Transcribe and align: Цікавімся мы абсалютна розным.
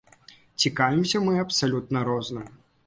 Цікавімся 0.63 1.23
мы 1.29 1.39
абсалютна 1.45 2.07
розным. 2.11 2.51